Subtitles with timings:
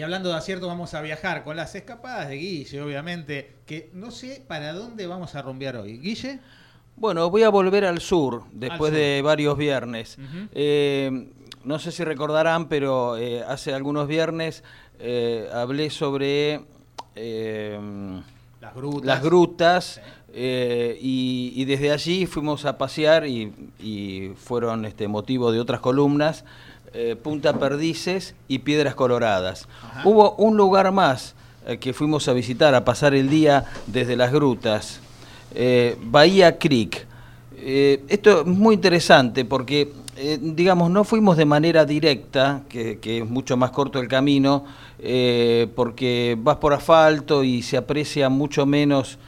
[0.00, 4.10] Y hablando de acierto, vamos a viajar con las escapadas de Guille, obviamente, que no
[4.10, 5.98] sé para dónde vamos a rumbear hoy.
[5.98, 6.40] Guille.
[6.96, 10.16] Bueno, voy a volver al sur después de varios viernes.
[10.54, 11.28] Eh,
[11.64, 14.64] no sé si recordarán, pero eh, hace algunos viernes
[14.98, 16.62] eh, hablé sobre
[17.14, 20.00] las grutas, las grutas
[20.32, 26.46] y, desde allí fuimos a pasear y, fueron este, motivo de otras columnas
[26.92, 29.68] eh, Punta Perdices y Piedras Coloradas.
[30.04, 34.32] Hubo un lugar más eh, que fuimos a visitar, a pasar el día desde las
[34.32, 34.98] grutas,
[35.54, 37.06] eh, Bahía Creek.
[37.62, 39.92] esto es muy interesante porque,
[40.40, 44.64] digamos, no fuimos de manera directa, que, es mucho más corto el camino,
[45.76, 49.18] porque vas por asfalto y se aprecia mucho menos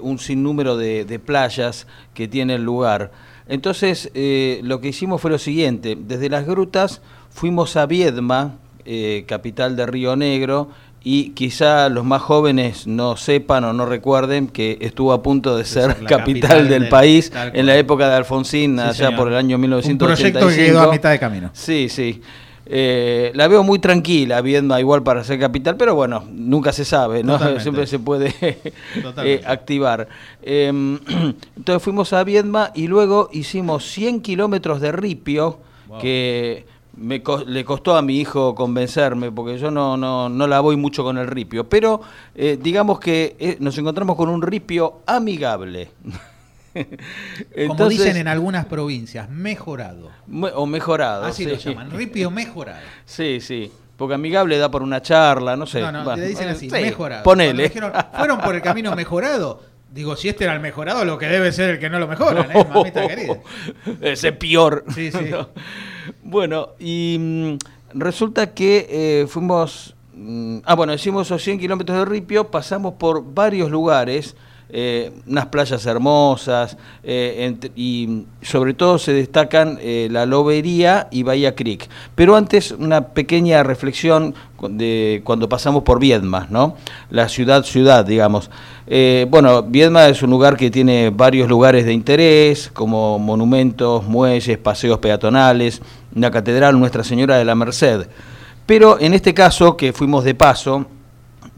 [0.00, 3.10] un sinnúmero de, de playas que tiene el lugar.
[3.50, 8.54] Entonces, eh, lo que hicimos fue lo siguiente, desde las grutas fuimos a Viedma,
[8.84, 10.70] eh, capital de Río Negro,
[11.02, 15.64] y quizá los más jóvenes no sepan o no recuerden que estuvo a punto de
[15.64, 20.04] ser capital, del, país en la época de Alfonsín, allá por el año 1985.
[20.04, 21.50] Un proyecto que quedó a mitad de camino.
[21.52, 22.22] Sí, sí.
[22.72, 27.24] Eh, la veo muy tranquila, Viedma igual para ser capital, pero bueno, nunca se sabe,
[27.24, 27.36] ¿no?
[27.60, 30.06] siempre se puede eh, activar.
[30.40, 31.00] Em,
[31.56, 35.58] entonces fuimos a Viedma y luego hicimos 100 kilómetros de ripio,
[36.00, 36.64] que
[36.96, 41.02] me le costó a mi hijo convencerme, porque yo no, no, no la voy mucho
[41.02, 42.00] con el ripio, pero
[42.36, 45.90] eh, digamos que nos encontramos con un ripio amigable.
[47.66, 50.10] Como dicen en algunas provincias, mejorado.
[50.54, 51.24] o mejorado.
[51.24, 52.80] Así lo llaman, ripio mejorado.
[53.04, 53.70] Sí, sí.
[53.96, 55.80] Porque amigable da por una charla, no sé.
[55.80, 57.22] No, no, le dicen así, mejorado.
[57.22, 57.70] Ponele.
[58.16, 59.62] fueron por el camino mejorado.
[59.90, 62.50] Digo, si este era el mejorado, lo que debe ser el que no lo mejoran,
[62.50, 62.64] ¿eh?
[62.74, 63.40] Mamita querida.
[64.00, 64.84] Ese peor.
[64.94, 65.30] Sí, sí.
[66.22, 69.94] Bueno, y mm, resulta que eh, fuimos.
[70.14, 74.34] Mm, ah, bueno, hicimos esos 100 kilómetros de ripio, pasamos por varios lugares
[74.72, 81.54] eh, unas playas hermosas eh, y sobre todo se destacan eh, la Lobería y Bahía
[81.54, 81.88] Creek.
[82.14, 84.34] Pero antes una pequeña reflexión
[84.68, 86.76] de cuando pasamos por Viedma, ¿no?
[87.10, 88.50] La ciudad ciudad, digamos.
[89.28, 94.98] bueno, Viedma es un lugar que tiene varios lugares de interés, como monumentos, muelles, paseos
[94.98, 95.80] peatonales,
[96.14, 98.06] una catedral Nuestra Señora de la Merced.
[98.66, 100.86] Pero en este caso, que fuimos de paso,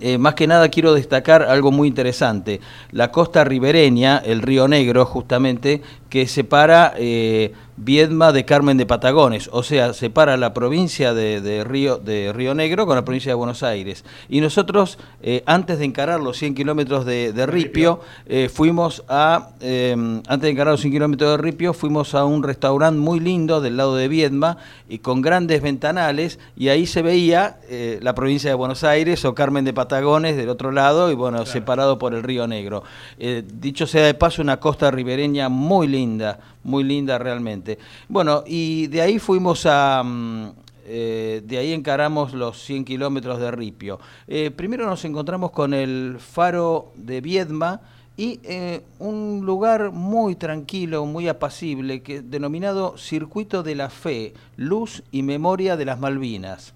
[0.02, 2.60] eh, más que nada quiero destacar algo muy interesante.
[2.90, 5.80] La costa ribereña, el río Negro justamente,
[6.12, 11.96] que separa eh, Viedma de Carmen de Patagones, o sea, separa la provincia de, Río,
[11.96, 14.04] de Río Negro con la provincia de Buenos Aires.
[14.28, 20.42] Y nosotros, eh, antes de encarar los 100 kilómetros de, Ripio, eh, fuimos a, antes
[20.42, 23.96] de encarar los 100 kilómetros de Ripio, fuimos a un restaurante muy lindo del lado
[23.96, 24.58] de Viedma
[24.90, 27.56] y con grandes ventanales, y ahí se veía
[28.02, 31.98] la provincia de Buenos Aires o Carmen de Patagones del otro lado, y bueno, separado
[31.98, 32.84] por el Río Negro.
[33.18, 37.78] dicho sea de paso, una costa ribereña muy linda linda, muy linda realmente.
[38.08, 40.02] Bueno, y de ahí fuimos a...
[40.04, 40.50] Mm,
[40.84, 44.00] eh, de ahí encaramos los 100 kilómetros de Ripio.
[44.26, 47.80] Eh, primero nos encontramos con el faro de Viedma
[48.16, 55.04] y eh, un lugar muy tranquilo, muy apacible, que, denominado Circuito de la Fe, Luz
[55.12, 56.74] y Memoria de las Malvinas.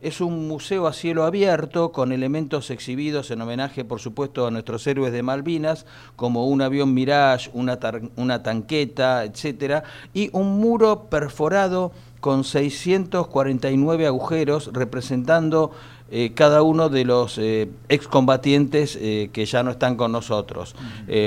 [0.00, 4.86] Es un museo a cielo abierto con elementos exhibidos en homenaje, por supuesto, a nuestros
[4.86, 7.78] héroes de Malvinas, como un avión Mirage, una,
[8.14, 9.82] una tanqueta, etc.
[10.14, 15.72] Y un muro perforado con 649 agujeros representando
[16.10, 20.74] eh, cada uno de los eh, excombatientes eh, que ya no están con nosotros.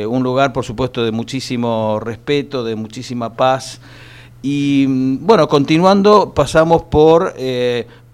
[0.08, 3.80] un lugar, por supuesto, de muchísimo respeto, de muchísima paz.
[4.42, 7.36] Y mm, bueno, continuando, pasamos por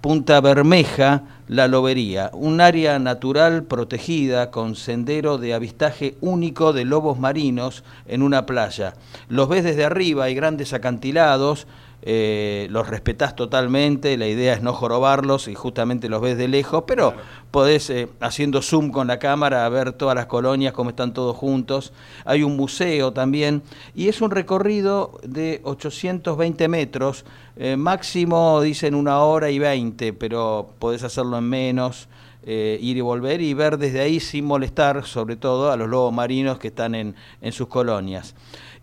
[0.01, 7.17] Punta Bermeja, La Lobería, un área natural protegida con sendero de avistaje único de lobos
[7.17, 8.93] marinos en una playa.
[9.27, 11.65] Los ves desde arriba, hay grandes acantilados,
[12.03, 16.83] eh, los respetás totalmente, la idea es no jorobarlos y justamente los ves de lejos,
[16.85, 17.13] pero
[17.49, 21.93] podés, eh, haciendo zoom con la cámara, ver todas las colonias, cómo están todos juntos.
[22.23, 23.63] Hay un museo también
[23.95, 30.69] y es un recorrido de 820 metros, eh, máximo dicen una hora y 20, pero
[30.79, 32.07] podés hacerlo en menos.
[32.45, 36.59] ir y volver y ver desde ahí sin molestar, sobre todo a los lobos marinos
[36.59, 38.35] que están en, en sus colonias.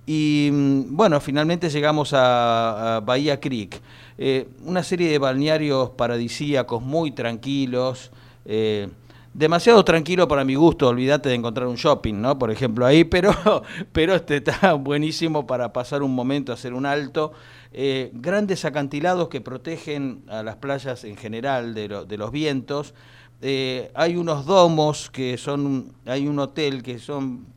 [0.07, 3.81] Y mm, bueno, finalmente llegamos a, Bahía Creek,
[4.19, 8.11] eh, una serie de balnearios paradisíacos muy tranquilos,
[8.45, 8.89] eh,
[9.33, 12.39] demasiado tranquilo para mi gusto, olvídate de encontrar un shopping, ¿no?
[12.39, 13.33] Por ejemplo, ahí, pero,
[13.93, 17.33] pero este está buenísimo para pasar un momento, hacer un alto.
[17.73, 22.95] Eh, grandes acantilados que protegen a las playas en general de, los vientos.
[23.95, 27.54] Hay unos domos que son, hay un hotel que son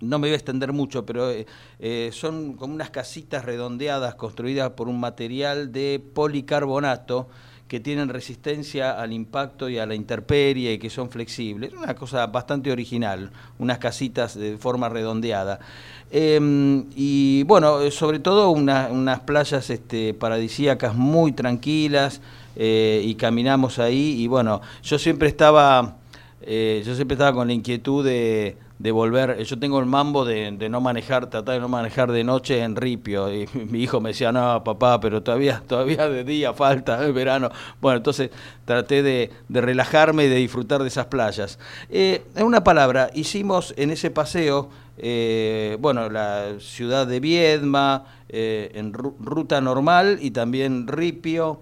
[0.00, 1.46] no me voy a extender mucho, pero eh,
[1.78, 7.28] eh, son como unas casitas redondeadas construidas por un material de policarbonato
[7.68, 11.72] que tienen resistencia al impacto y a la intemperie y que son flexibles.
[11.72, 13.30] Una cosa bastante original,
[13.60, 15.60] unas casitas de forma redondeada.
[16.10, 22.20] Em, y bueno, sobre todo unas playas este, paradisíacas muy tranquilas
[22.56, 25.98] eh, y caminamos ahí y bueno, yo siempre estaba,
[26.40, 30.80] yo siempre estaba con la inquietud de de volver, yo tengo el mambo de, no
[30.80, 34.64] manejar, tratar de no manejar de noche en ripio, y mi hijo me decía, no,
[34.64, 37.50] papá, pero todavía, todavía de día falta, es verano.
[37.82, 38.30] Bueno, entonces
[38.64, 41.58] traté de, relajarme y de disfrutar de esas playas.
[41.90, 48.70] Eh, en una palabra, hicimos en ese paseo, eh, bueno, la ciudad de Viedma, eh,
[48.76, 51.60] en ruta normal y también ripio,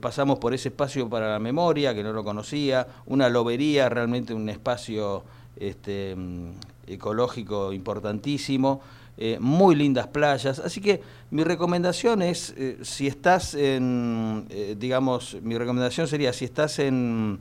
[0.00, 4.48] pasamos por ese espacio para la memoria, que no lo conocía, una lobería, realmente un
[4.48, 5.22] espacio
[5.56, 6.50] este, mm,
[6.86, 8.80] ecológico importantísimo,
[9.22, 10.58] eh, muy lindas playas.
[10.60, 16.46] Así que mi recomendación es, eh, si estás en, eh, digamos, mi recomendación sería, si
[16.46, 17.38] estás en,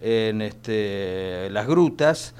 [0.00, 2.34] en este, las grutas,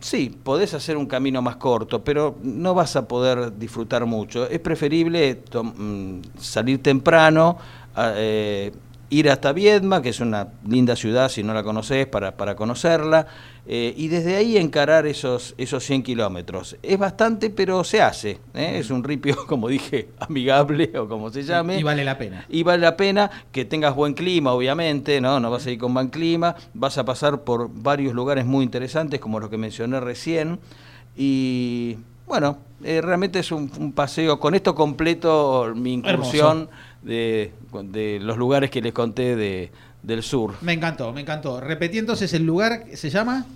[0.00, 4.46] sí, podés hacer un camino más corto, pero no vas a poder disfrutar mucho.
[4.46, 7.56] Es preferible mm, salir temprano,
[9.10, 13.26] ir hasta Viedma, que es una linda ciudad si no la conoces, para, para conocerla,
[13.66, 16.76] eh, y desde ahí encarar esos, esos 100 kilómetros.
[16.82, 18.38] Es bastante, pero se hace.
[18.54, 18.78] ¿eh?
[18.78, 21.78] Es un ripio, como dije, amigable o como se llame.
[21.78, 22.46] Y vale la pena.
[22.48, 25.40] Y vale la pena que tengas buen clima, obviamente, ¿no?
[25.40, 29.20] No vas a ir con buen clima, vas a pasar por varios lugares muy interesantes,
[29.20, 30.60] como los que mencioné recién.
[31.16, 34.38] Y bueno, eh, realmente es un, paseo.
[34.38, 36.70] Con esto completo mi incursión
[37.02, 39.70] de, los lugares que les conté de,
[40.02, 40.54] del sur.
[40.60, 41.60] Me encantó, me encantó.
[41.60, 43.46] Repetí entonces el lugar, ¿se llama?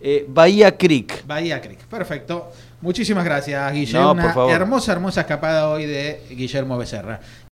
[0.00, 1.26] Eh, Bahía Creek.
[1.26, 2.50] Bahía Creek, perfecto.
[2.80, 4.12] Muchísimas gracias, Guillermo.
[4.12, 7.20] Una hermosa, hermosa escapada hoy de Guillermo Becerra.